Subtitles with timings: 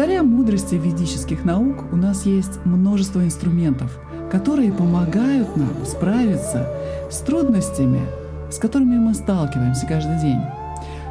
[0.00, 4.00] Благодаря мудрости ведических наук у нас есть множество инструментов,
[4.32, 6.66] которые помогают нам справиться
[7.10, 8.00] с трудностями,
[8.50, 10.40] с которыми мы сталкиваемся каждый день.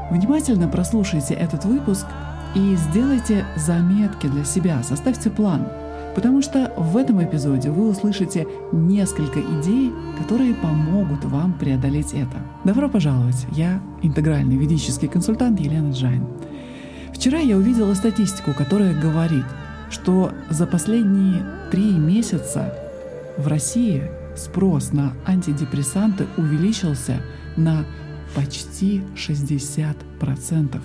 [0.09, 2.07] Внимательно прослушайте этот выпуск
[2.55, 5.67] и сделайте заметки для себя, составьте план,
[6.15, 12.37] потому что в этом эпизоде вы услышите несколько идей, которые помогут вам преодолеть это.
[12.63, 13.45] Добро пожаловать!
[13.51, 16.25] Я интегральный ведический консультант Елена Джайн.
[17.19, 19.43] Вчера я увидела статистику, которая говорит,
[19.91, 22.73] что за последние три месяца
[23.37, 24.03] в России
[24.37, 27.17] спрос на антидепрессанты увеличился
[27.57, 27.83] на
[28.33, 30.81] почти 60%.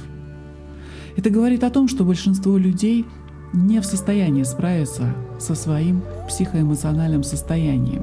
[1.17, 3.07] Это говорит о том, что большинство людей
[3.53, 8.03] не в состоянии справиться со своим психоэмоциональным состоянием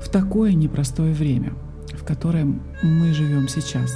[0.00, 1.52] в такое непростое время,
[1.92, 3.92] в котором мы живем сейчас.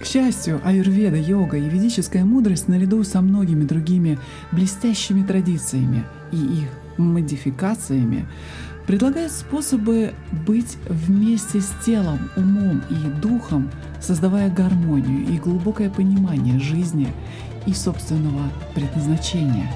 [0.00, 4.18] К счастью, аюрведа, йога и ведическая мудрость наряду со многими другими
[4.52, 6.68] блестящими традициями и их
[6.98, 8.26] модификациями
[8.86, 10.14] предлагает способы
[10.46, 17.12] быть вместе с телом, умом и духом, создавая гармонию и глубокое понимание жизни
[17.66, 19.70] и собственного предназначения.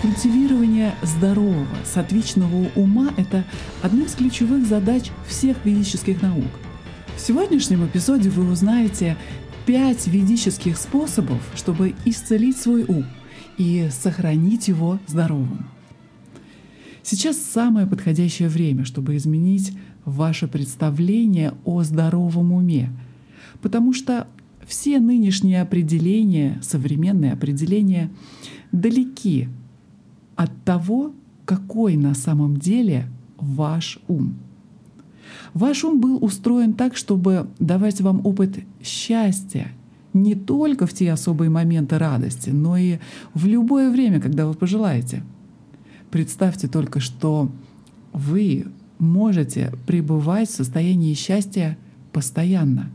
[0.00, 3.44] Культивирование здорового, сатвичного ума– это
[3.82, 6.50] одна из ключевых задач всех ведических наук.
[7.16, 9.16] В сегодняшнем эпизоде вы узнаете
[9.66, 13.04] пять ведических способов, чтобы исцелить свой ум
[13.56, 15.66] и сохранить его здоровым.
[17.02, 19.72] Сейчас самое подходящее время, чтобы изменить
[20.04, 22.90] ваше представление о здоровом уме,
[23.62, 24.26] потому что
[24.66, 28.10] все нынешние определения, современные определения,
[28.72, 29.48] далеки
[30.34, 31.12] от того,
[31.44, 33.08] какой на самом деле
[33.38, 34.36] ваш ум.
[35.54, 39.68] Ваш ум был устроен так, чтобы давать вам опыт счастья
[40.12, 42.98] не только в те особые моменты радости, но и
[43.34, 45.22] в любое время, когда вы пожелаете—
[46.14, 47.50] Представьте только, что
[48.12, 48.66] вы
[49.00, 51.76] можете пребывать в состоянии счастья
[52.12, 52.88] постоянно.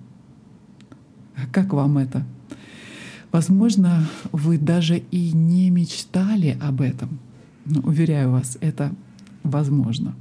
[1.51, 2.25] Как вам это?
[3.33, 7.19] Возможно, вы даже и не мечтали об этом.
[7.65, 8.95] Но, уверяю вас, это
[9.43, 10.15] возможно.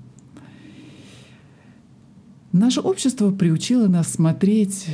[2.52, 4.86] Наше общество приучило нас смотреть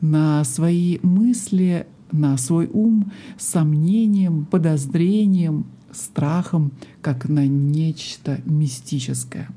[0.00, 6.70] на свои мысли, на свой ум с сомнением, подозрением, страхом,
[7.02, 9.48] как на нечто мистическое.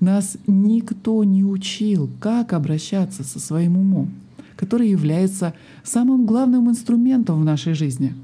[0.00, 4.10] Нас никто не учил, как обращаться со своим умом,
[4.56, 8.14] который является самым главным инструментом в нашей жизни.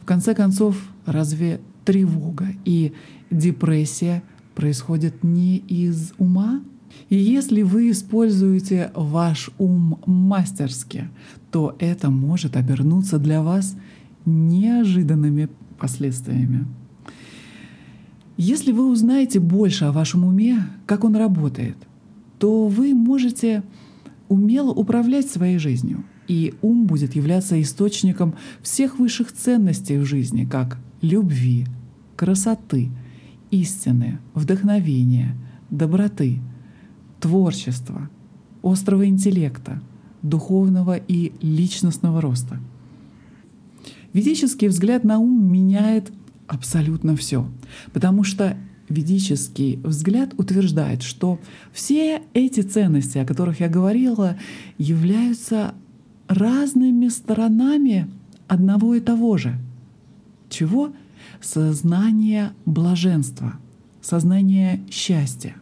[0.00, 2.92] В конце концов, разве тревога и
[3.30, 4.24] депрессия
[4.56, 6.62] происходят не из ума?
[7.08, 11.08] И если вы используете ваш ум мастерски,
[11.50, 13.76] то это может обернуться для вас
[14.24, 15.48] неожиданными
[15.78, 16.66] последствиями.
[18.36, 21.76] Если вы узнаете больше о вашем уме, как он работает,
[22.38, 23.62] то вы можете
[24.28, 30.78] умело управлять своей жизнью, и ум будет являться источником всех высших ценностей в жизни, как
[31.00, 31.66] любви,
[32.16, 32.90] красоты,
[33.50, 35.36] истины, вдохновения,
[35.70, 36.40] доброты,
[37.26, 38.08] творчества,
[38.62, 39.82] острого интеллекта,
[40.22, 42.60] духовного и личностного роста.
[44.12, 46.12] Ведический взгляд на ум меняет
[46.46, 47.44] абсолютно все.
[47.92, 48.56] Потому что
[48.88, 51.40] ведический взгляд утверждает, что
[51.72, 54.36] все эти ценности, о которых я говорила,
[54.78, 55.74] являются
[56.28, 58.08] разными сторонами
[58.46, 59.58] одного и того же.
[60.48, 60.92] Чего?
[61.40, 63.54] Сознание блаженства,
[64.00, 65.56] сознание счастья.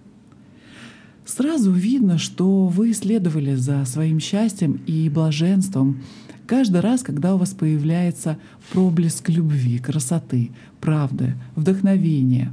[1.25, 6.03] Сразу видно, что вы следовали за своим счастьем и блаженством
[6.47, 8.39] Каждый раз, когда у вас появляется
[8.71, 12.53] проблеск любви, красоты, правды, вдохновения,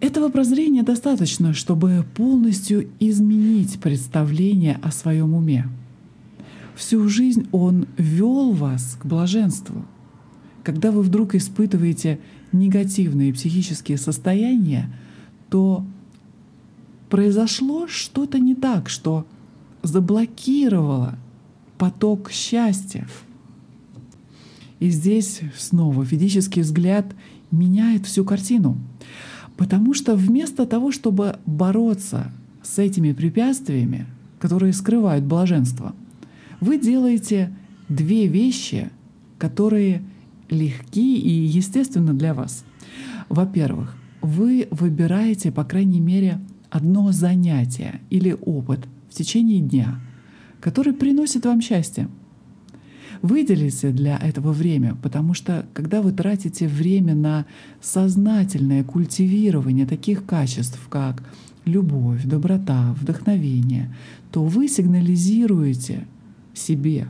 [0.00, 5.68] этого прозрения достаточно, чтобы полностью изменить представление о своем уме.
[6.74, 9.86] Всю жизнь он вел вас к блаженству.
[10.64, 12.18] Когда вы вдруг испытываете
[12.50, 14.92] негативные психические состояния,
[15.52, 15.84] то
[17.10, 19.26] произошло что-то не так, что
[19.82, 21.18] заблокировала
[21.76, 23.06] поток счастья.
[24.80, 27.04] И здесь снова ведический взгляд
[27.50, 28.78] меняет всю картину.
[29.58, 32.32] Потому что вместо того, чтобы бороться
[32.62, 34.06] с этими препятствиями,
[34.38, 35.94] которые скрывают блаженство,
[36.62, 37.54] вы делаете
[37.90, 38.88] две вещи,
[39.36, 40.02] которые
[40.48, 42.64] легки и естественны для вас.
[43.28, 46.40] Во-первых, вы выбираете, по крайней мере,
[46.70, 48.80] одно занятие или опыт,
[49.10, 50.00] в течение дня,
[50.60, 52.08] который приносит вам счастье.
[53.20, 57.46] Выделите для этого время, потому что когда вы тратите время на
[57.80, 61.22] сознательное культивирование таких качеств, как
[61.64, 63.94] любовь, доброта, вдохновение,
[64.32, 66.06] то вы сигнализируете
[66.54, 67.06] себе,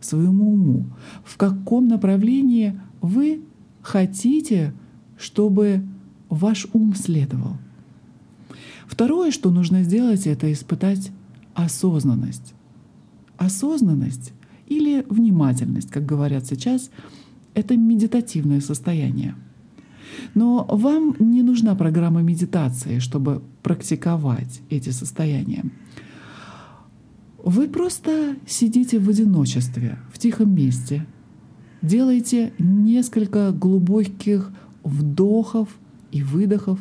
[0.00, 0.86] своему уму,
[1.24, 3.40] в каком направлении вы
[3.82, 4.74] хотите,
[5.16, 5.82] чтобы
[6.30, 7.56] ваш ум следовал.
[8.86, 11.10] Второе, что нужно сделать, это испытать
[11.54, 12.54] осознанность.
[13.36, 14.32] Осознанность
[14.66, 16.90] или внимательность, как говорят сейчас,
[17.54, 19.34] это медитативное состояние.
[20.34, 25.64] Но вам не нужна программа медитации, чтобы практиковать эти состояния.
[27.42, 31.06] Вы просто сидите в одиночестве, в тихом месте,
[31.80, 34.52] делаете несколько глубоких
[34.84, 35.68] вдохов
[36.12, 36.80] и выдохов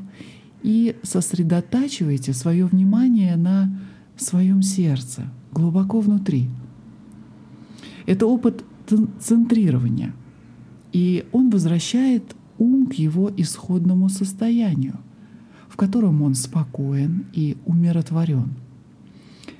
[0.64, 3.72] и сосредотачиваете свое внимание на
[4.18, 6.50] своем сердце, глубоко внутри.
[8.06, 8.64] Это опыт
[9.20, 10.14] центрирования,
[10.92, 15.00] и он возвращает ум к его исходному состоянию,
[15.70, 18.56] в котором он спокоен и умиротворен.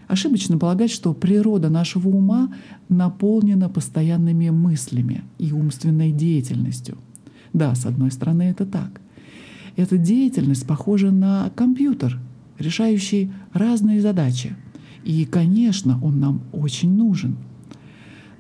[0.08, 2.52] Ошибочно полагать, что природа нашего ума
[2.90, 6.98] наполнена постоянными мыслями и умственной деятельностью.
[7.54, 9.02] Да, с одной стороны, это так.
[9.80, 12.20] Эта деятельность похожа на компьютер,
[12.58, 14.58] решающий разные задачи.
[15.06, 17.38] И, конечно, он нам очень нужен.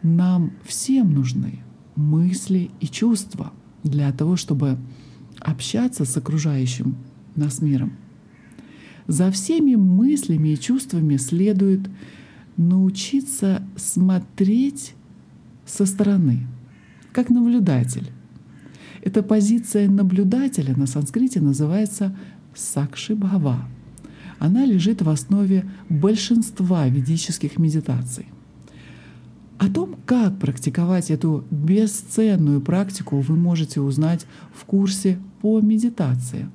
[0.03, 1.59] Нам всем нужны
[1.95, 3.53] мысли и чувства
[3.83, 4.77] для того, чтобы
[5.39, 6.97] общаться с окружающим
[7.37, 7.93] нас миром.
[9.07, 11.89] За всеми мыслями и чувствами следует
[12.57, 14.93] научиться смотреть
[15.65, 16.47] со стороны,
[17.13, 18.11] как наблюдатель.
[19.01, 22.15] Эта позиция наблюдателя на санскрите называется
[22.53, 23.67] сакши бхава.
[24.39, 28.27] Она лежит в основе большинства ведических медитаций.
[29.57, 36.49] О том, как практиковать эту бесценную практику, вы можете узнать в курсе по медитации,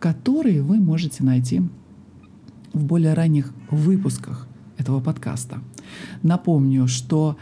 [0.00, 1.62] который вы можете найти
[2.72, 5.60] в более ранних выпусках этого подкаста.
[6.22, 7.36] Напомню, что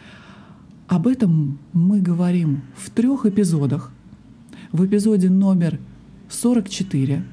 [0.87, 3.93] об этом мы говорим в трех эпизодах.
[4.73, 5.81] В эпизоде номер
[6.29, 7.25] 44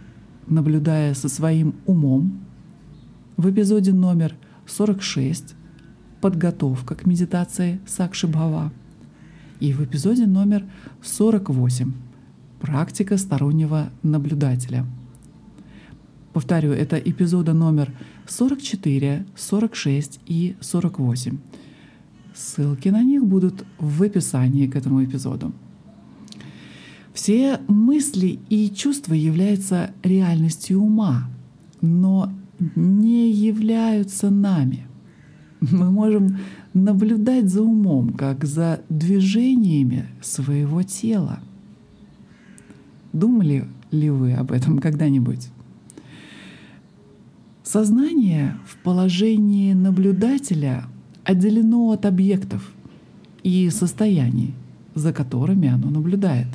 [0.48, 2.40] «Наблюдая со своим умом»,
[3.38, 4.34] в эпизоде номер
[4.66, 5.54] 46
[6.20, 8.74] «Подготовка к медитации Сакши Бхава»
[9.60, 10.66] и в эпизоде номер
[11.04, 11.94] 48
[12.60, 14.88] «Практика стороннего наблюдателя».
[16.34, 17.94] Повторю, это эпизода номер
[18.26, 21.38] 44, 46 и 48.
[22.34, 25.54] Ссылки на них будут в описании к этому эпизоду.
[27.18, 31.28] Все мысли и чувства являются реальностью ума,
[31.82, 32.32] но
[32.76, 34.86] не являются нами.
[35.60, 36.38] Мы можем
[36.76, 41.40] наблюдать за умом, как за движениями своего тела.
[43.14, 45.50] Думали ли вы об этом когда-нибудь?
[47.64, 50.86] Сознание в положении наблюдателя
[51.24, 52.72] отделено от объектов
[53.42, 54.54] и состояний,
[54.94, 56.50] за которыми оно наблюдает.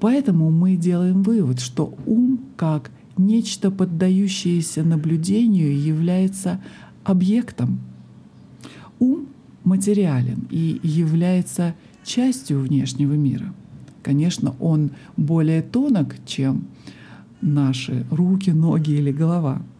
[0.00, 6.60] Поэтому мы делаем вывод, что ум как нечто поддающееся наблюдению является
[7.04, 7.80] объектом.
[8.98, 9.26] Ум
[9.64, 13.54] материален и является частью внешнего мира.
[14.02, 16.64] Конечно, он более тонок, чем
[17.42, 19.62] наши руки, ноги или голова—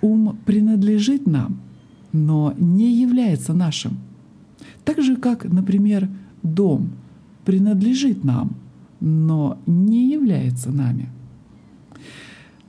[0.00, 1.60] Ум принадлежит нам,
[2.12, 3.98] но не является нашим.
[4.84, 6.08] Так же, как, например,
[6.42, 6.90] дом
[7.44, 8.56] принадлежит нам,
[9.00, 11.08] но не является нами.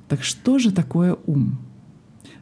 [0.07, 1.57] Так что же такое ум?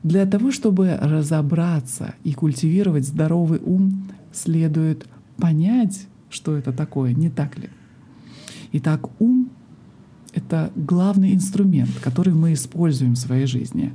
[0.03, 7.57] Для того, чтобы разобраться и культивировать здоровый ум, следует понять, что это такое, не так
[7.57, 7.69] ли?
[8.71, 9.49] Итак, ум—
[10.33, 13.93] это главный инструмент, который мы используем в своей жизни.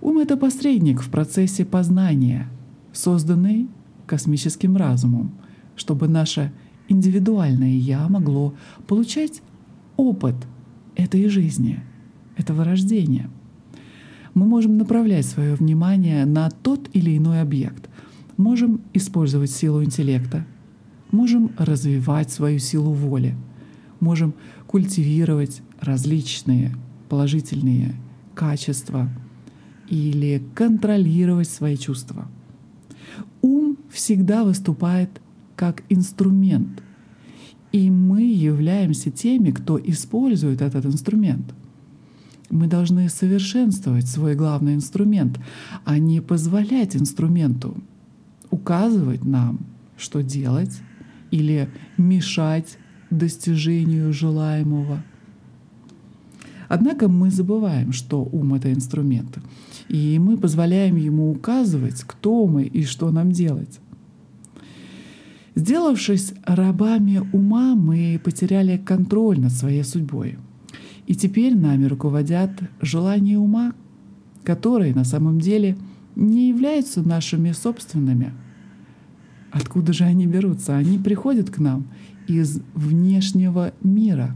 [0.00, 2.48] Ум— это посредник в процессе познания,
[2.92, 3.68] созданный
[4.06, 5.32] космическим разумом,
[5.76, 6.52] чтобы наше
[6.88, 8.54] индивидуальное «я» могло
[8.86, 9.42] получать
[9.96, 10.34] опыт
[10.94, 11.80] этой жизни,
[12.36, 13.30] этого рождения.
[14.34, 17.88] Мы можем направлять свое внимание на тот или иной объект,
[18.36, 20.46] можем использовать силу интеллекта,
[21.10, 23.34] можем развивать свою силу воли,
[24.00, 24.34] можем
[24.66, 26.74] культивировать различные
[27.08, 27.94] положительные
[28.34, 29.08] качества—
[29.92, 32.26] или контролировать свои чувства.
[33.42, 35.10] Ум всегда выступает
[35.56, 36.82] как инструмент,
[37.72, 41.54] и мы являемся теми, кто использует этот инструмент.
[42.50, 45.38] Мы должны совершенствовать свой главный инструмент,
[45.84, 47.76] а не позволять инструменту
[48.50, 49.60] указывать нам
[50.02, 50.80] что делать
[51.30, 52.78] или мешать
[53.10, 55.02] достижению желаемого.
[56.68, 59.38] Однако мы забываем, что ум— это инструмент,
[59.88, 63.78] и мы позволяем ему указывать, кто мы и что нам делать.
[65.54, 70.38] Сделавшись рабами ума, мы потеряли контроль над своей судьбой.
[71.06, 73.74] И теперь нами руководят желания ума,
[74.44, 75.76] которые на самом деле
[76.16, 78.32] не являются нашими собственными.
[79.50, 80.76] Откуда же они берутся?
[80.76, 81.86] Они приходят к нам
[82.26, 84.34] из внешнего мира.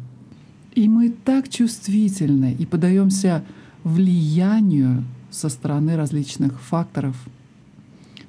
[0.75, 3.43] И мы так чувствительны и подаемся
[3.83, 7.17] влиянию со стороны различных факторов.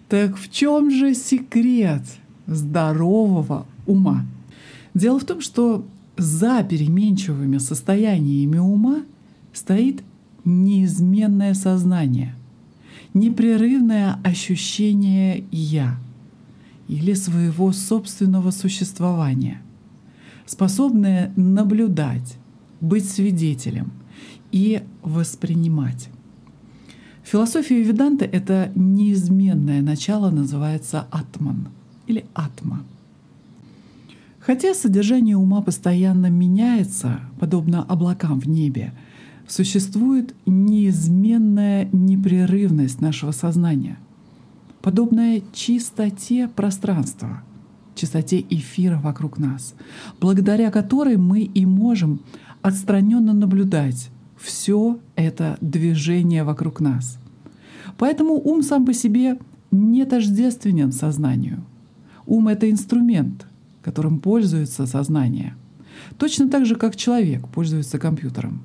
[0.08, 2.04] Так в чем же секрет
[2.48, 4.26] здорового ума?
[4.94, 5.86] Дело в том, что
[6.18, 9.04] за переменчивыми состояниями ума
[9.54, 10.02] стоит
[10.46, 12.36] неизменное сознание,
[13.14, 15.98] непрерывное ощущение «я»
[16.88, 19.62] или своего собственного существования,
[20.46, 22.38] способное наблюдать,
[22.80, 23.92] быть свидетелем
[24.52, 26.10] и воспринимать.
[27.24, 31.68] В философии Веданты это неизменное начало называется атман
[32.08, 32.84] или атма—
[34.48, 38.94] Хотя содержание ума постоянно меняется, подобно облакам в небе,
[39.46, 44.00] существует неизменная непрерывность нашего сознания,
[44.82, 47.44] подобная чистоте пространства,
[47.94, 49.76] чистоте эфира вокруг нас,
[50.22, 52.22] благодаря которой мы и можем
[52.62, 57.20] отстраненно наблюдать все это движение вокруг нас.
[57.98, 59.40] Поэтому ум сам по себе
[59.72, 61.66] не тождественен сознанию.
[62.28, 63.48] Ум— это инструмент—
[63.88, 65.56] которым пользуется сознание.
[66.18, 68.62] Точно так же, как человек пользуется компьютером.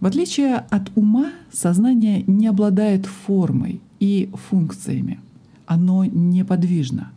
[0.00, 5.20] В отличие от ума, сознание не обладает формой и функциями.
[5.66, 7.12] Оно неподвижно.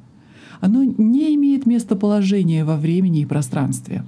[0.59, 4.03] Оно не имеет местоположения во времени и пространстве,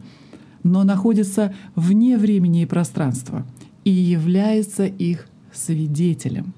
[0.63, 3.46] но находится вне времени и пространства
[3.86, 6.53] и является их свидетелем.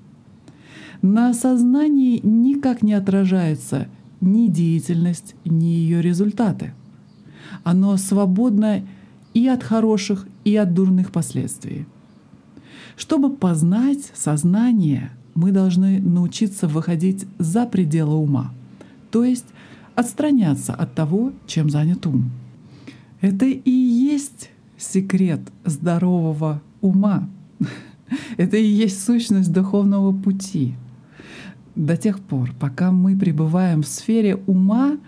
[1.03, 3.88] На сознании никак не отражается
[4.21, 6.73] ни деятельность, ни ее результаты.
[7.63, 8.83] Оно свободно
[9.33, 11.85] и от хороших, и от дурных последствий.
[12.95, 18.53] Чтобы познать сознание, мы должны научиться выходить за пределы ума,
[19.09, 19.45] то есть
[19.95, 22.31] отстраняться от того, чем занят ум.
[23.21, 27.29] Это и есть секрет здорового ума.
[28.37, 30.73] Это и есть сущность духовного пути—
[31.81, 35.00] до тех пор, пока мы пребываем в сфере ума,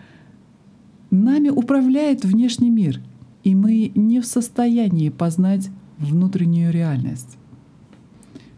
[1.12, 3.00] нами управляет внешний мир,
[3.44, 7.38] и мы не в состоянии познать внутреннюю реальность.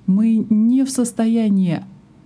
[0.07, 1.83] Мы не в состоянии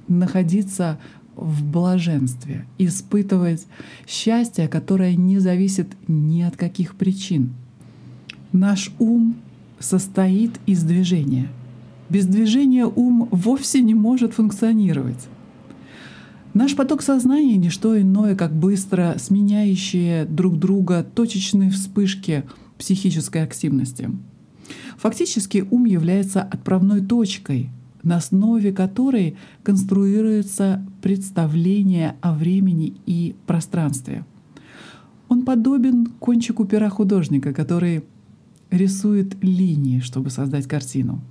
[0.07, 0.99] находиться
[1.35, 3.65] в блаженстве, испытывать
[4.05, 7.55] счастье, которое не зависит ни от каких причин.
[8.51, 9.37] Наш ум
[9.79, 11.47] состоит из движения.
[12.09, 15.27] Без движения ум вовсе не может функционировать.
[16.53, 22.43] Наш поток сознания— не что иное, как быстро сменяющие друг друга точечные вспышки
[22.77, 24.09] психической активности.
[24.97, 27.69] Фактически ум является отправной точкой,
[28.03, 34.25] на основе которой конструируется представление о времени и пространстве.
[35.27, 38.03] Он подобен кончику пера художника, который
[38.71, 41.21] рисует линии, чтобы создать картину.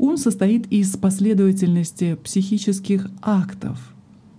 [0.00, 3.78] Ум состоит из последовательности психических актов,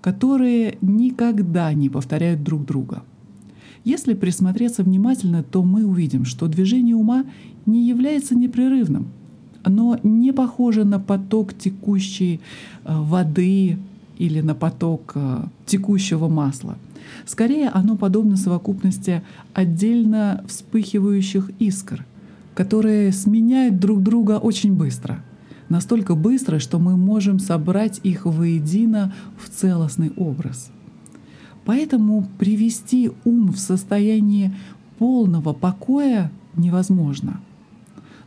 [0.02, 3.04] которые никогда не повторяют друг друга.
[3.84, 7.26] Если присмотреться внимательно, то мы увидим, что движение ума
[7.68, 9.10] не является непрерывным.
[9.62, 12.40] Оно не похоже на поток текущей
[12.84, 13.78] э, воды
[14.18, 16.76] или на поток э, текущего масла.
[17.28, 19.22] Скорее, оно подобно совокупности
[19.54, 22.04] отдельно вспыхивающих искр,
[22.56, 25.24] которые сменяют друг друга очень быстро—
[25.72, 30.70] настолько быстро, что мы можем собрать их воедино в целостный образ.
[31.64, 34.54] Поэтому привести ум в состояние
[34.98, 37.40] полного покоя невозможно.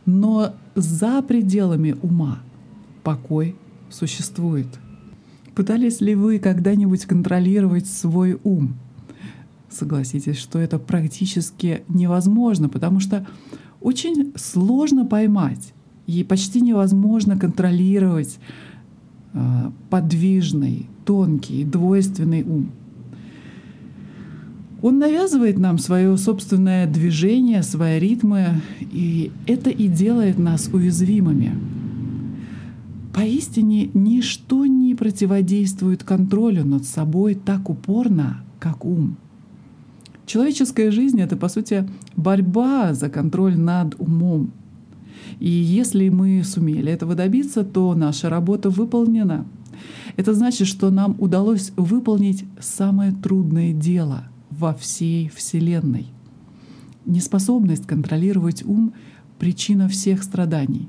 [0.05, 2.39] Но за пределами ума
[3.03, 3.55] покой
[3.91, 4.67] существует.
[5.53, 8.75] Пытались ли вы когда-нибудь контролировать свой ум?
[9.69, 13.25] Согласитесь, что это практически невозможно, потому что
[13.81, 15.74] очень сложно поймать,
[16.07, 18.39] и почти невозможно контролировать
[19.33, 22.69] э, подвижный, тонкий, двойственный ум.
[24.81, 31.53] Он навязывает нам свое собственное движение, свои ритмы, и это и делает нас уязвимыми.
[33.13, 39.15] Поистине ничто не противодействует контролю над собой так упорно, как ум.
[40.25, 44.51] Человеческая жизнь— это, по сути, борьба за контроль над умом.
[45.39, 49.45] И если мы сумели этого добиться, то наша работа выполнена.
[50.15, 56.07] Это значит, что нам удалось выполнить самое трудное дело во всей Вселенной.
[57.05, 58.93] Неспособность контролировать ум—
[59.39, 60.87] причина всех страданий.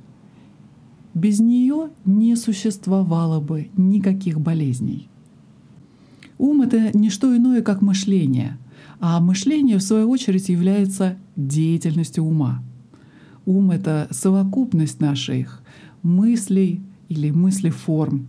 [1.15, 5.09] Без нее не существовало бы никаких болезней.
[6.39, 8.59] Ум— это не что иное, как мышление,
[9.01, 12.63] а мышление, в свою очередь, является деятельностью ума.
[13.47, 15.63] Ум— это совокупность наших
[16.03, 18.27] мыслей или мыслеформ.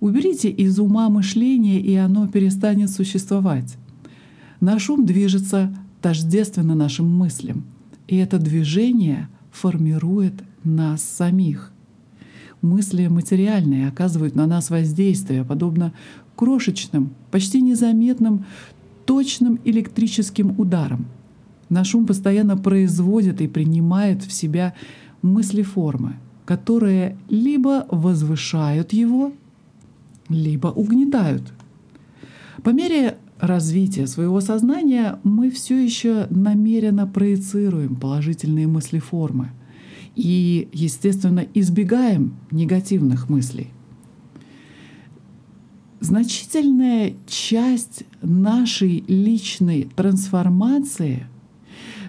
[0.00, 3.76] Уберите из ума мышление, и оно перестанет существовать.
[4.60, 7.64] Наш ум движется тождественно нашим мыслям,
[8.06, 11.72] и это движение формирует нас самих—
[12.62, 15.92] мысли материальные оказывают на нас воздействие, подобно
[16.36, 18.44] крошечным, почти незаметным,
[19.06, 21.06] точным электрическим ударам.
[21.68, 24.74] Наш ум постоянно производит и принимает в себя
[25.22, 29.32] мыслеформы, которые либо возвышают его,
[30.28, 31.52] либо угнетают.
[32.62, 39.52] По мере развития своего сознания мы все еще намеренно проецируем положительные мыслеформы—
[40.18, 43.68] и, естественно, избегаем негативных мыслей.
[46.00, 51.28] Значительная часть нашей личной трансформации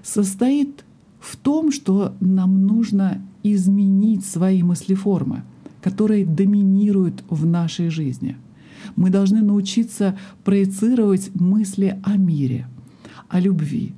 [0.04, 0.86] состоит
[1.20, 5.44] в том, что нам нужно изменить свои мыслеформы,
[5.82, 8.38] которые доминируют в нашей жизни.
[8.96, 12.68] Мы должны научиться проецировать мысли о мире,
[13.28, 13.94] о любви,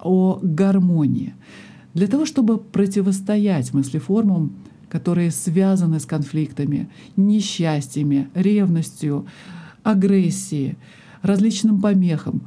[0.00, 1.34] о гармонии,
[1.94, 4.52] для того, чтобы противостоять мыслеформам,
[4.88, 9.26] которые связаны с конфликтами, несчастьями, ревностью,
[9.82, 10.76] агрессией,
[11.22, 12.42] различным помехам,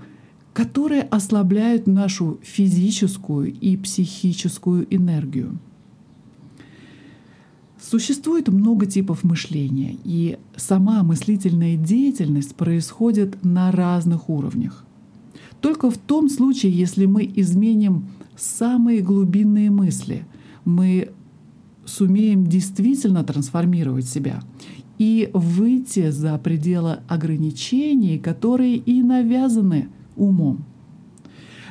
[0.55, 5.59] которые ослабляют нашу физическую и психическую энергию.
[7.77, 14.85] Существует много типов мышления, и сама мыслительная деятельность происходит на разных уровнях.
[15.59, 18.05] Только в том случае, если мы изменим
[18.37, 20.25] самые глубинные мысли,
[20.63, 21.11] мы
[21.83, 24.41] сумеем действительно трансформировать себя
[24.99, 30.65] и выйти за пределы ограничений, которые и навязаны умом.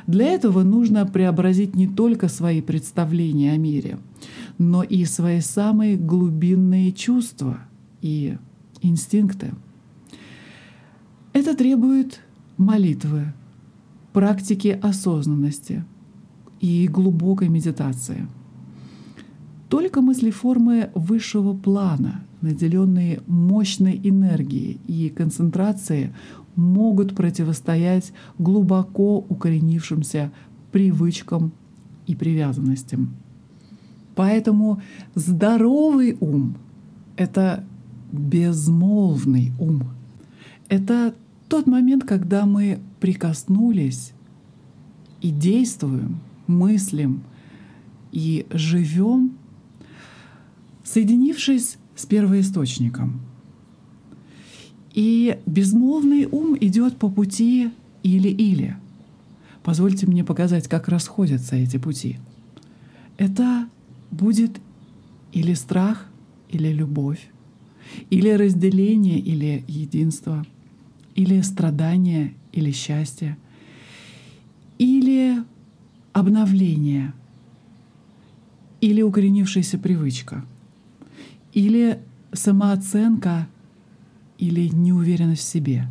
[0.07, 3.97] Для этого нужно преобразить не только свои представления о мире,
[4.57, 7.59] но и свои самые глубинные чувства
[8.01, 8.37] и
[8.81, 9.53] инстинкты.
[11.33, 12.21] Это требует
[12.57, 13.33] молитвы,
[14.13, 15.83] практики осознанности—
[16.65, 18.27] и глубокой медитации.
[19.69, 26.11] Только мыслеформы высшего плана, наделенные мощной энергией и концентрацией,
[26.55, 30.31] могут противостоять глубоко укоренившимся
[30.71, 31.51] привычкам
[32.07, 33.15] и привязанностям.
[34.15, 34.81] Поэтому
[35.13, 36.55] здоровый ум—
[37.17, 37.63] это
[38.11, 39.83] безмолвный ум.
[40.69, 41.13] Это
[41.49, 44.13] тот момент, когда мы прикоснулись
[45.21, 47.23] и действуем— мыслим
[48.11, 49.37] и живем,
[50.83, 53.21] соединившись с первоисточником.
[54.95, 57.69] И безмолвный ум идет по пути
[58.01, 58.75] или-или.
[59.61, 62.17] Позвольте мне показать, как расходятся эти пути.
[63.17, 63.69] Это
[64.09, 64.59] будет
[65.31, 66.07] или страх,
[66.49, 67.29] или любовь,
[68.09, 70.43] или разделение, или единство,
[71.13, 73.37] или страдание, или счастье,
[74.79, 75.43] или
[76.13, 77.13] обновление
[78.85, 80.45] или укоренившаяся привычка,
[81.53, 81.99] или
[82.33, 83.47] самооценка,
[84.45, 85.87] или неуверенность в себе,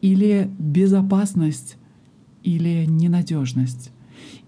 [0.00, 1.76] или безопасность,
[2.42, 3.90] или ненадежность,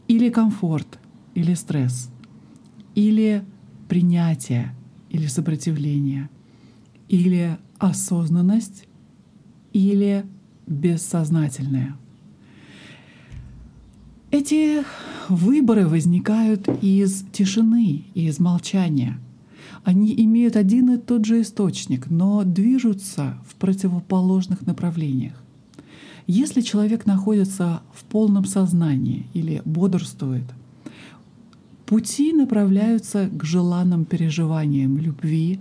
[0.08, 0.98] или комфорт,
[1.34, 2.10] или стресс,
[2.94, 3.44] или
[3.88, 4.74] принятие,
[5.10, 6.28] или сопротивление,
[7.08, 8.86] или осознанность,
[9.72, 10.24] или
[10.66, 11.96] бессознательное—
[14.38, 14.84] эти
[15.28, 19.18] выборы возникают из тишины из молчания.
[19.86, 25.40] Они имеют один и тот же источник, но движутся в противоположных направлениях.
[26.26, 30.42] Если человек находится в полном сознании или бодрствует,
[31.86, 35.60] пути направляются к желанным переживаниям любви,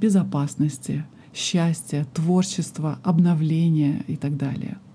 [0.00, 4.78] безопасности, счастья, творчества, обновления и так далее—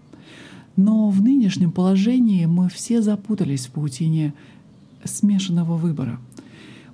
[0.78, 4.34] но в нынешнем положении мы все запутались в паутине
[5.06, 6.20] смешанного выбора.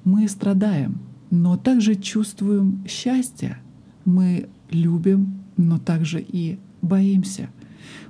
[0.04, 1.00] Мы страдаем,
[1.32, 3.58] но также чувствуем счастье.
[4.06, 7.50] Мы любим, но также и боимся.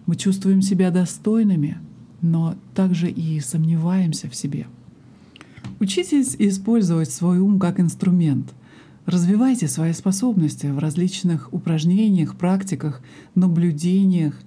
[0.06, 1.78] Мы чувствуем себя достойными,
[2.22, 4.68] но также и сомневаемся в себе.
[5.80, 8.54] Учитесь использовать свой ум как инструмент.
[9.06, 13.02] Развивайте свои способности в различных упражнениях, практиках,
[13.36, 14.40] наблюдениях.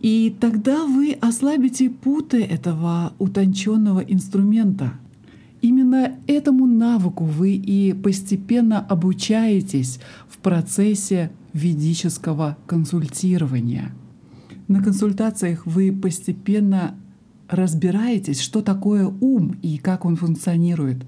[0.00, 4.94] И тогда вы ослабите путы этого утонченного инструмента.
[5.62, 13.92] Именно этому навыку вы и постепенно обучаетесь в процессе ведического консультирования.
[14.66, 16.96] На консультациях вы постепенно
[17.48, 21.06] разбираетесь, что такое ум и как он функционирует,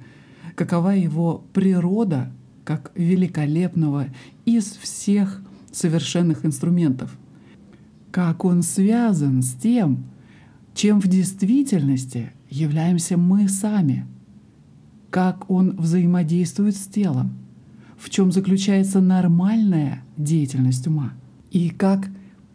[0.54, 2.30] какова его природа
[2.64, 4.06] как великолепного
[4.44, 7.18] из всех совершенных инструментов,
[8.12, 10.04] как он связан с тем,
[10.74, 14.06] чем в действительности являемся мы сами,
[15.14, 17.34] как он взаимодействует с телом,
[17.96, 21.12] в чем заключается нормальная деятельность ума
[21.52, 22.08] и как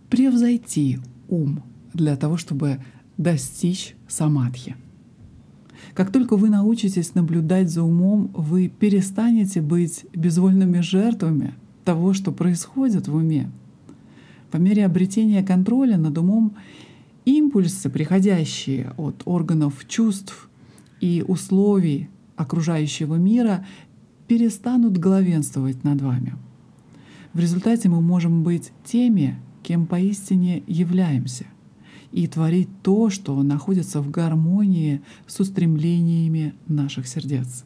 [0.10, 2.82] превзойти ум для того, чтобы
[3.18, 4.76] достичь самадхи.
[5.94, 11.54] Как только вы научитесь наблюдать за умом, вы перестанете быть безвольными жертвами
[11.86, 13.50] того, что происходит в уме.
[14.52, 16.58] По мере обретения контроля над умом
[17.24, 20.50] импульсы, приходящие от органов чувств
[21.00, 23.66] и условий окружающего мира,
[24.28, 26.36] перестанут главенствовать над вами.
[27.34, 31.46] В результате мы можем быть теми, кем поистине являемся—
[32.12, 37.66] и творить то, что находится в гармонии с устремлениями наших сердец.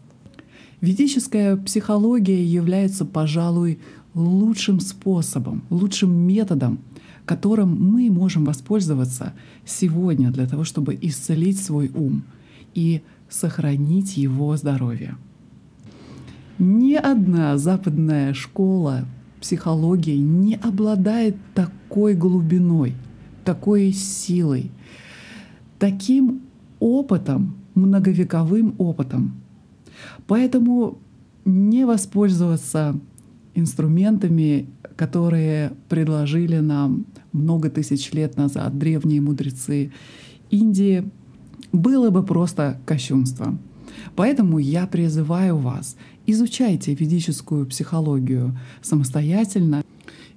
[0.81, 3.79] Ведическая психология является, пожалуй,
[4.13, 6.79] лучшим способом, лучшим методом,
[7.25, 9.33] которым мы можем воспользоваться
[9.65, 12.23] сегодня для того, чтобы исцелить свой ум
[12.73, 13.01] и
[13.33, 15.15] сохранить его здоровье.
[16.59, 19.05] Ни одна западная школа
[19.41, 22.95] психологии не обладает такой глубиной—
[23.43, 24.71] такой силой,
[25.79, 26.41] таким
[26.79, 29.33] опытом, многовековым опытом.
[30.27, 30.97] Поэтому
[31.45, 32.99] не воспользоваться
[33.55, 39.91] инструментами, которые предложили нам много тысяч лет назад древние мудрецы
[40.49, 41.09] Индии,
[41.71, 43.59] было бы просто кощунством.
[44.15, 45.95] Поэтому я призываю вас,
[46.25, 49.83] изучайте ведическую психологию самостоятельно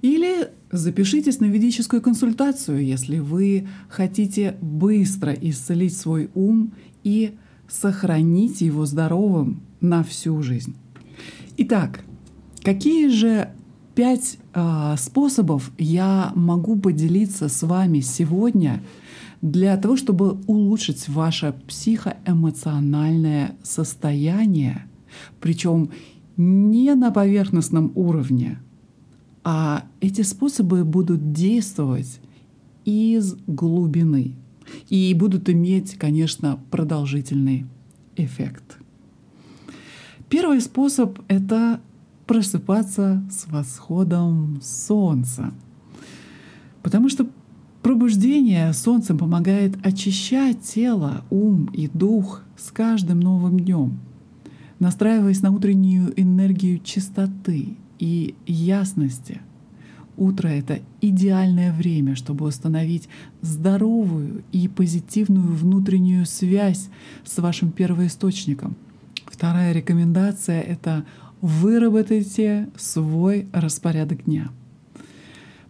[0.01, 7.35] или Запишитесь на ведическую консультацию, если вы хотите быстро исцелить свой ум и
[7.69, 10.75] сохранить его здоровым на всю жизнь.
[11.55, 12.01] Итак,
[12.63, 13.49] какие же
[13.95, 18.83] пять э, способов я могу поделиться с вами сегодня
[19.41, 24.85] для того, чтобы улучшить ваше психоэмоциональное состояние,
[25.39, 25.91] причем
[26.37, 28.59] не на поверхностном уровне,
[29.43, 32.19] а эти способы будут действовать
[32.85, 34.35] из глубины
[34.89, 37.65] и будут иметь, конечно, продолжительный
[38.15, 38.77] эффект.
[40.29, 41.79] Первый способ— это
[42.25, 45.53] просыпаться с восходом солнца.
[46.83, 47.27] Потому что
[47.87, 53.99] пробуждение солнцем помогает очищать тело, ум и дух с каждым новым днем,
[54.79, 59.39] настраиваясь на утреннюю энергию чистоты, и ясности.
[60.17, 63.07] Утро— это идеальное время, чтобы установить
[63.41, 66.89] здоровую и позитивную внутреннюю связь
[67.23, 68.75] с вашим первоисточником.
[69.27, 71.05] Вторая рекомендация— это
[71.39, 74.49] выработайте свой распорядок дня.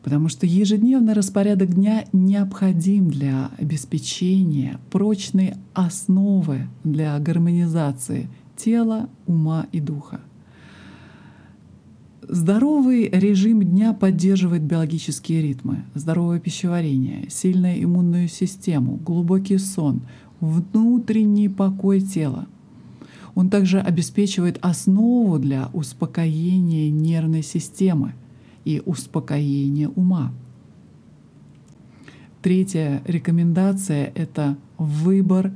[0.08, 9.82] Потому что ежедневный распорядок дня необходим для обеспечения прочной основы для гармонизации тела, ума и
[9.82, 10.22] духа.
[12.22, 20.04] Здоровый режим дня поддерживает биологические ритмы, здоровое пищеварение, сильную иммунную систему, глубокий сон,
[20.40, 22.48] внутренний покой тела.
[23.36, 28.14] Он также обеспечивает основу для успокоения нервной системы
[28.68, 30.34] и успокоения ума.
[32.42, 35.52] Третья рекомендация— это выбор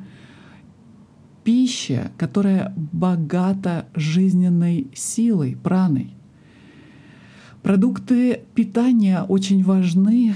[1.44, 6.14] пищи, которая богата жизненной силой, праной—
[7.64, 10.34] Продукты питания очень важны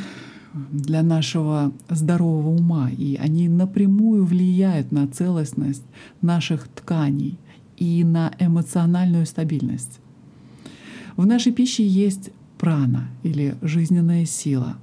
[0.72, 5.84] для нашего здорового ума, и они напрямую влияют на целостность
[6.22, 7.40] наших тканей
[7.78, 10.00] и на эмоциональную стабильность.
[11.18, 14.78] В нашей пище есть прана или жизненная сила.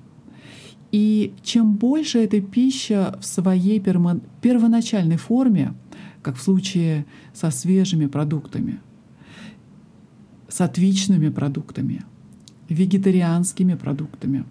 [0.90, 5.74] И чем больше эта пища в своей первоначальной форме,
[6.22, 8.80] как в случае со свежими продуктами,
[10.48, 12.04] сатвичными продуктами,
[12.68, 14.44] вегетарианскими продуктами,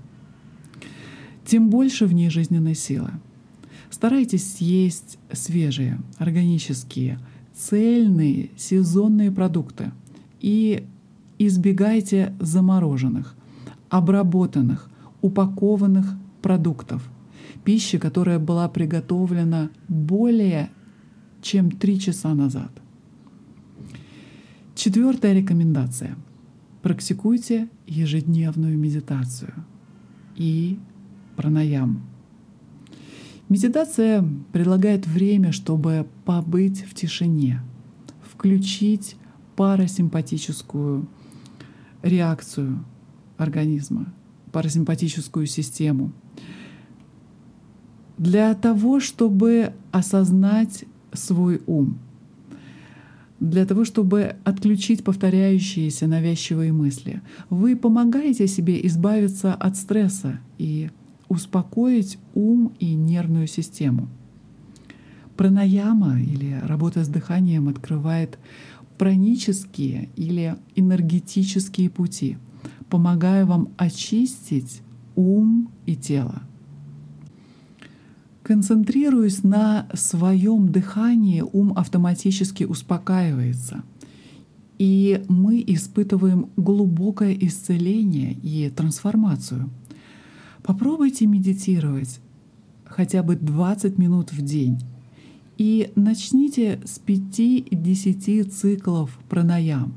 [1.45, 3.11] тем больше в ней жизненной силы.
[3.89, 7.19] Старайтесь есть свежие, органические,
[7.53, 9.91] цельные, сезонные продукты
[10.39, 10.85] и
[11.47, 13.35] избегайте замороженных,
[13.89, 14.89] обработанных,
[15.21, 17.09] упакованных продуктов,
[17.63, 20.71] пищи, которая была приготовлена более
[21.41, 22.71] чем три часа назад.
[24.75, 26.15] Четвертая рекомендация.
[26.81, 29.53] Практикуйте ежедневную медитацию
[30.35, 30.79] и
[31.35, 32.01] пранаям.
[33.49, 37.61] Медитация предлагает время, чтобы побыть в тишине,
[38.23, 39.17] включить
[39.55, 41.07] парасимпатическую
[42.03, 42.83] реакцию
[43.37, 44.13] организма,
[44.51, 46.11] парасимпатическую систему,
[48.17, 51.97] для того, чтобы осознать свой ум,
[53.39, 57.21] для того, чтобы отключить повторяющиеся навязчивые мысли.
[57.49, 60.91] Вы помогаете себе избавиться от стресса и
[61.27, 64.07] успокоить ум и нервную систему.
[65.35, 68.37] Пранаяма или работа с дыханием открывает
[69.01, 72.37] пранические или энергетические пути,
[72.87, 74.83] помогая вам очистить
[75.15, 76.43] ум и тело.
[78.43, 83.81] Концентрируясь на своем дыхании, ум автоматически успокаивается,
[84.77, 89.71] и мы испытываем глубокое исцеление и трансформацию—
[90.63, 92.19] Попробуйте медитировать
[92.85, 94.79] хотя бы 20 минут в день.
[95.61, 99.93] И начните с 5-10 циклов пранаям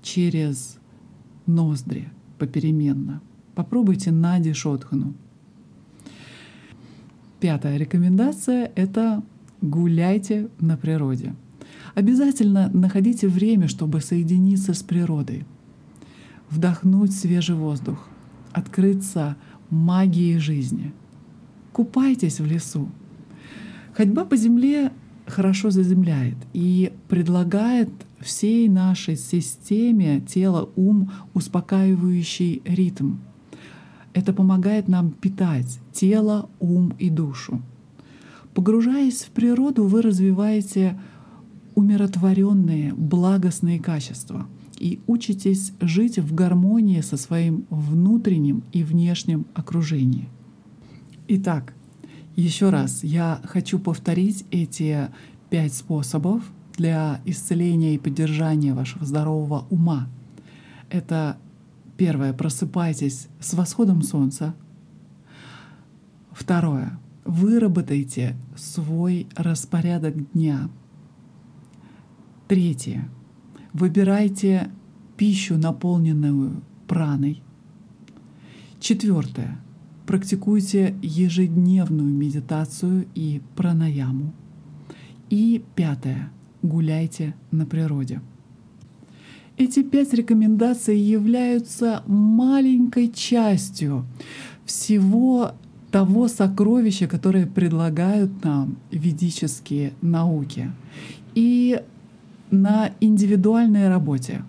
[0.00, 0.78] через
[1.44, 3.20] ноздри попеременно.
[3.54, 5.12] Попробуйте Нади Шотхану.
[7.40, 9.22] Пятая рекомендация— это
[9.60, 11.34] гуляйте на природе.
[11.94, 15.44] Обязательно находите время, чтобы соединиться с природой,
[16.48, 18.08] вдохнуть свежий воздух,
[18.52, 19.36] открыться
[19.68, 20.94] магии жизни.
[21.74, 22.88] Купайтесь в лесу.
[23.92, 24.90] Ходьба по земле
[25.32, 27.88] хорошо заземляет и предлагает
[28.20, 33.16] всей нашей системе тело-ум успокаивающий ритм.
[34.12, 37.62] Это помогает нам питать тело, ум и душу.
[38.54, 41.00] Погружаясь в природу, вы развиваете
[41.74, 44.46] умиротворенные, благостные качества—
[44.82, 50.28] и учитесь жить в гармонии со своим внутренним и внешним окружением.
[51.28, 51.72] Итак,
[52.36, 55.08] еще раз я хочу повторить эти
[55.50, 56.42] пять способов
[56.76, 60.08] для исцеления и поддержания вашего здорового ума.
[60.88, 61.36] Это
[61.96, 64.54] первое, просыпайтесь с восходом солнца.
[66.30, 70.70] Второе, выработайте свой распорядок дня.
[72.48, 73.08] Третье,
[73.72, 74.70] Выбирайте
[75.16, 77.42] пищу, наполненную праной.
[78.80, 79.58] Четвертое.
[80.06, 84.32] Практикуйте ежедневную медитацию и пранаяму.
[85.30, 86.30] И пятое.
[86.62, 88.20] Гуляйте на природе.
[89.56, 94.06] Эти пять рекомендаций являются маленькой частью
[94.64, 95.52] всего
[95.90, 100.72] того сокровища, которое предлагают нам ведические науки.
[101.34, 101.80] И
[102.50, 104.42] на индивидуальной работе.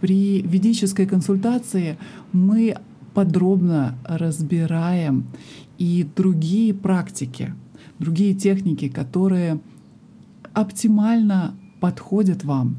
[0.00, 1.96] При ведической консультации
[2.32, 2.76] мы
[3.14, 5.26] подробно разбираем
[5.78, 7.54] и другие практики,
[7.98, 9.60] другие техники, которые
[10.52, 12.76] оптимально подходят вам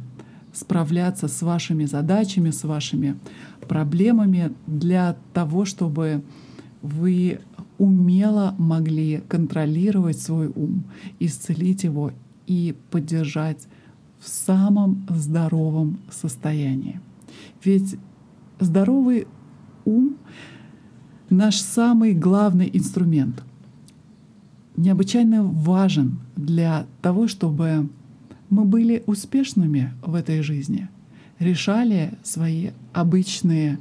[0.54, 3.18] справляться с вашими задачами, с вашими
[3.68, 6.24] проблемами для того, чтобы
[6.82, 7.40] вы
[7.78, 10.84] умело могли контролировать свой ум,
[11.20, 12.12] исцелить его
[12.46, 13.68] и поддержать
[14.20, 17.02] в самом здоровом состоянии.
[17.64, 17.98] Ведь
[18.60, 19.28] здоровый
[19.86, 20.18] ум—
[21.34, 23.44] наш самый главный инструмент.
[24.76, 27.90] Необычайно важен для того, чтобы
[28.50, 30.90] мы были успешными в этой жизни,
[31.40, 33.80] решали свои обычные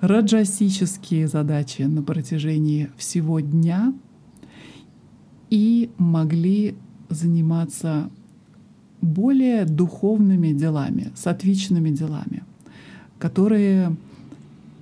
[0.00, 3.94] раджасические задачи на протяжении всего дня
[5.50, 6.74] и могли
[7.08, 8.10] заниматься
[9.00, 12.42] более духовными делами, сатвичными делами,
[13.18, 13.96] которые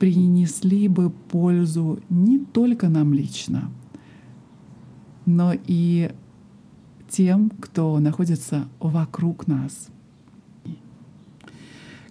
[0.00, 3.70] принесли бы пользу не только нам лично,
[5.26, 6.10] но и
[7.10, 9.88] тем, кто находится вокруг нас.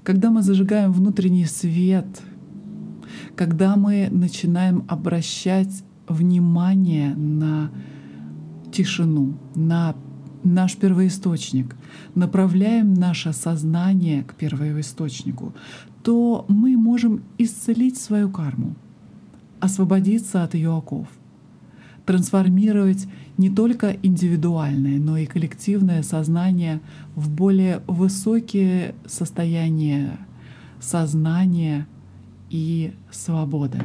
[0.04, 2.21] Когда мы зажигаем внутренний свет,
[3.36, 7.71] когда мы начинаем обращать внимание на
[8.71, 9.95] тишину, на
[10.43, 11.75] наш первоисточник,
[12.13, 15.54] направляем наше сознание к первоисточнику,
[16.10, 18.74] то мы можем исцелить свою карму,
[19.60, 21.06] освободиться от ее оков,
[22.08, 26.82] трансформировать не только индивидуальное, но и коллективное сознание
[27.15, 30.17] в более высокие состояния
[30.80, 31.86] сознания
[32.50, 33.80] и свободы.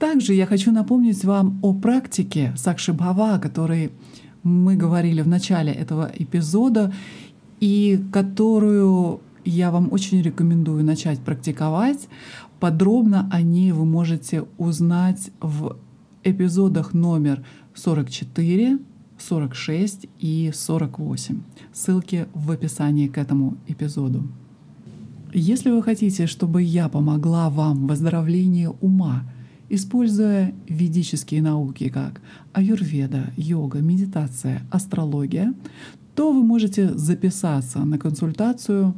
[0.00, 3.92] Также я хочу напомнить вам о практике Сакшибхава, о которой
[4.42, 6.92] мы говорили в начале этого эпизода,
[7.60, 12.08] и которую я вам очень рекомендую начать практиковать.
[12.60, 15.76] Подробно о ней вы можете узнать в
[16.24, 18.78] эпизодах номер 44,
[19.18, 21.40] 46 и 48.
[21.72, 24.26] Ссылки в описании к этому эпизоду.
[25.32, 29.24] Если вы хотите, чтобы я помогла вам в выздоровлении ума,
[29.68, 32.20] используя ведические науки, как
[32.52, 35.52] аюрведа, йога, медитация, астрология,
[36.14, 38.94] то вы можете записаться на консультацию.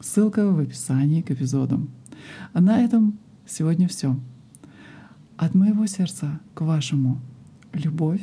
[0.00, 1.88] Ссылка в описании к эпизоду.
[2.52, 4.16] А на этом сегодня все.
[5.36, 7.20] От моего сердца к вашему
[7.72, 8.22] любовь.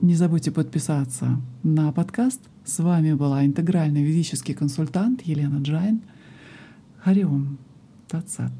[0.00, 2.40] Не забудьте подписаться на подкаст.
[2.64, 6.02] С вами была интегральный ведический консультант Елена Джайн.
[6.98, 7.58] Хари Ом
[8.08, 8.52] Тат Сат.